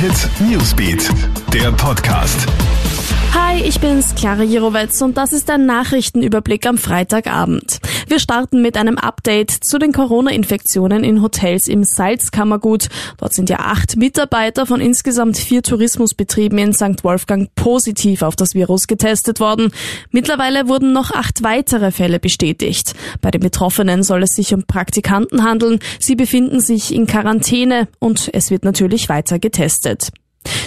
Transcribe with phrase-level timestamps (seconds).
[0.00, 1.10] Hit Newsbeat,
[1.52, 2.46] der Podcast.
[3.34, 7.80] Hi, ich bin's, Clara Jirovetz und das ist ein Nachrichtenüberblick am Freitagabend.
[8.08, 12.88] Wir starten mit einem Update zu den Corona-Infektionen in Hotels im Salzkammergut.
[13.18, 17.04] Dort sind ja acht Mitarbeiter von insgesamt vier Tourismusbetrieben in St.
[17.04, 19.72] Wolfgang positiv auf das Virus getestet worden.
[20.10, 22.94] Mittlerweile wurden noch acht weitere Fälle bestätigt.
[23.20, 25.78] Bei den Betroffenen soll es sich um Praktikanten handeln.
[26.00, 30.12] Sie befinden sich in Quarantäne und es wird natürlich weiter getestet.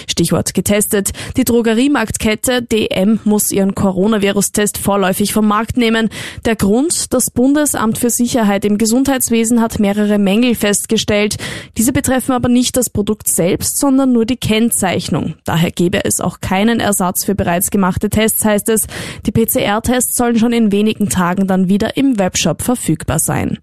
[0.08, 1.10] Stichwort getestet.
[1.36, 6.08] Die Drogeriemarktkette DM muss ihren Coronavirus-Test vorläufig vom Markt nehmen.
[6.44, 11.36] Der Grund, das Bundesamt für Sicherheit im Gesundheitswesen hat mehrere Mängel festgestellt.
[11.76, 15.34] Diese betreffen aber nicht das Produkt selbst, sondern nur die Kennzeichnung.
[15.44, 18.86] Daher gebe es auch keinen Ersatz für bereits gemachte Tests, heißt es.
[19.26, 23.58] Die PCR-Tests sollen schon in wenigen Tagen dann wieder im Webshop verfügbar sein.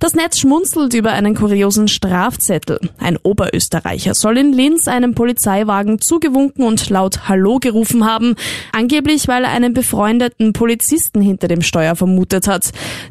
[0.00, 2.78] Das Netz schmunzelt über einen kuriosen Strafzettel.
[2.98, 8.34] Ein Oberösterreicher soll in Linz einem Polizeiwagen zugewunken und laut Hallo gerufen haben,
[8.72, 12.70] angeblich weil er einen befreundeten Polizisten hinter dem Steuer vermutet hat.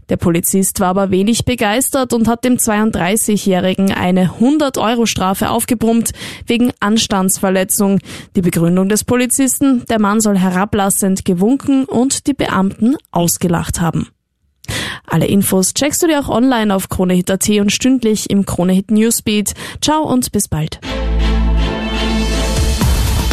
[0.10, 6.12] Der Polizist war aber wenig begeistert und hat dem 32-Jährigen eine 100-Euro-Strafe aufgebrummt
[6.48, 8.00] wegen Anstandsverletzung.
[8.36, 14.10] Die Begründung des Polizisten, der Mann soll herablassend gewunken und die Beamten ausgelacht haben.
[15.14, 19.54] Alle Infos checkst du dir auch online auf KroneHit.at und stündlich im KroneHit Newsbeat.
[19.80, 20.80] Ciao und bis bald.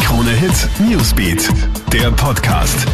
[0.03, 1.49] KroneHit Newsbeat,
[1.91, 2.85] der Podcast.